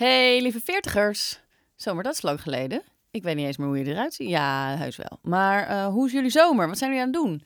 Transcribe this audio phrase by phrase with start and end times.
[0.00, 1.40] Hey, lieve veertigers.
[1.76, 2.82] Zomer, dat is lang geleden.
[3.10, 4.28] Ik weet niet eens meer hoe je eruit ziet.
[4.28, 5.18] Ja, heus wel.
[5.22, 6.68] Maar uh, hoe is jullie zomer?
[6.68, 7.44] Wat zijn jullie aan het doen?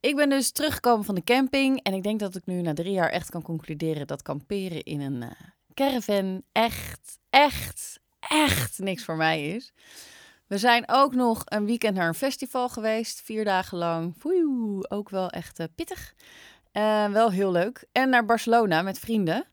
[0.00, 1.82] Ik ben dus teruggekomen van de camping.
[1.82, 5.00] En ik denk dat ik nu na drie jaar echt kan concluderen dat kamperen in
[5.00, 5.30] een uh,
[5.74, 9.72] caravan echt, echt, echt niks voor mij is.
[10.46, 13.20] We zijn ook nog een weekend naar een festival geweest.
[13.20, 14.14] Vier dagen lang.
[14.18, 14.44] Foei,
[14.88, 16.14] ook wel echt uh, pittig.
[17.12, 17.84] wel heel leuk.
[17.92, 19.46] En naar Barcelona met vrienden.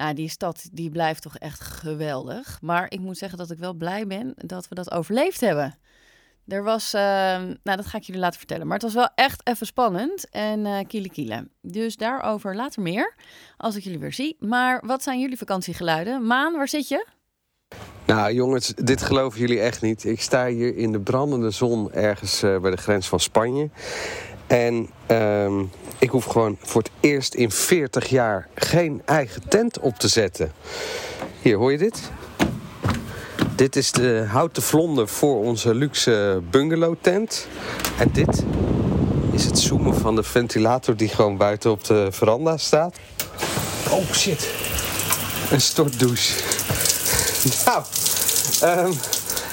[0.00, 2.58] Ja, die stad die blijft toch echt geweldig.
[2.60, 5.78] Maar ik moet zeggen dat ik wel blij ben dat we dat overleefd hebben.
[6.46, 8.66] Er was, uh, nou dat ga ik jullie laten vertellen.
[8.66, 11.48] Maar het was wel echt even spannend en uh, kiele kiele.
[11.62, 13.14] Dus daarover later meer,
[13.56, 14.36] als ik jullie weer zie.
[14.38, 16.26] Maar wat zijn jullie vakantiegeluiden?
[16.26, 17.06] Maan, waar zit je?
[18.06, 20.04] Nou jongens, dit geloven jullie echt niet.
[20.04, 23.70] Ik sta hier in de brandende zon ergens uh, bij de grens van Spanje.
[24.50, 25.60] En uh,
[25.98, 30.52] ik hoef gewoon voor het eerst in 40 jaar geen eigen tent op te zetten.
[31.42, 32.10] Hier, hoor je dit?
[33.56, 37.48] Dit is de houten vlonder voor onze luxe bungalow tent.
[37.98, 38.44] En dit
[39.32, 42.96] is het zoomen van de ventilator die gewoon buiten op de veranda staat.
[43.90, 44.50] Oh shit.
[45.50, 46.42] Een stortdouche.
[47.64, 47.84] nou,
[48.86, 48.92] um,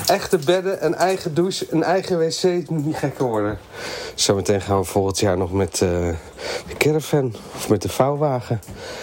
[0.06, 2.42] echte bedden, een eigen douche, een eigen wc.
[2.42, 3.60] Het moet niet gekker worden.
[4.16, 5.90] Zometeen gaan we volgend jaar nog met uh,
[6.68, 8.62] de caravan of met de vouwwagen.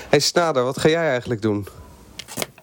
[0.09, 1.67] hey Snader, wat ga jij eigenlijk doen?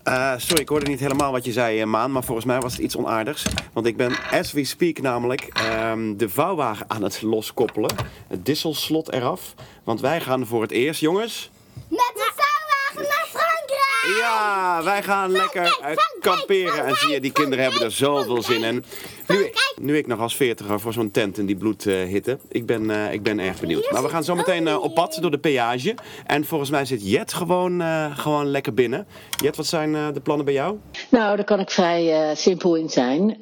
[0.08, 2.82] Uh, sorry, ik hoorde niet helemaal wat je zei, Maan, maar volgens mij was het
[2.82, 3.46] iets onaardigs.
[3.74, 5.48] Want ik ben, as we speak, namelijk
[5.90, 7.96] um, de vouwwagen aan het loskoppelen.
[8.28, 9.54] Het disselslot eraf.
[9.84, 11.52] Want wij gaan voor het eerst, jongens...
[11.74, 14.01] Met de vouwwagen naar Frankrijk!
[14.20, 15.88] Ja, wij gaan lekker uh,
[16.20, 16.86] kamperen.
[16.86, 18.84] En zie je, die kinderen hebben er zoveel zin in.
[19.28, 22.38] Nu, nu ik nog als veertiger voor zo'n tent in die bloedhitte.
[22.50, 23.92] ik, ben, uh, ik ben erg benieuwd.
[23.92, 25.96] Maar we gaan zo meteen uh, op pad door de peage.
[26.26, 29.08] En volgens mij zit Jet gewoon, uh, gewoon lekker binnen.
[29.42, 30.78] Jet, wat zijn de plannen bij jou?
[31.10, 33.38] Nou, daar kan ik vrij simpel in zijn.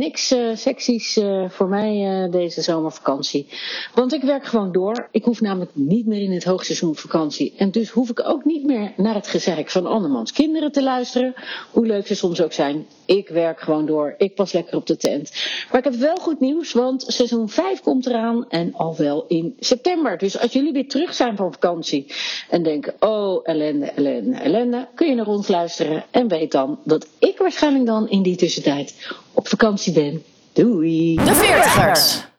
[0.00, 3.46] Niks seksies voor mij deze zomervakantie.
[3.94, 5.08] Want ik werk gewoon door.
[5.10, 7.54] Ik hoef namelijk niet meer in het hoogseizoen vakantie.
[7.56, 11.34] En dus hoef ik ook niet meer naar het gezeik van andermans kinderen te luisteren.
[11.70, 12.86] Hoe leuk ze soms ook zijn.
[13.04, 14.14] Ik werk gewoon door.
[14.18, 15.32] Ik pas lekker op de tent.
[15.70, 19.56] Maar ik heb wel goed nieuws, want seizoen 5 komt eraan en al wel in
[19.58, 20.18] september.
[20.18, 22.06] Dus als jullie weer terug zijn van vakantie
[22.48, 27.06] en denken, oh ellende, ellende, ellende, kun je naar ons luisteren en weet dan dat
[27.18, 28.94] ik waarschijnlijk dan in die tussentijd
[29.32, 30.22] op vakantie ben.
[30.52, 31.14] Doei!
[31.14, 32.29] De Veertigers!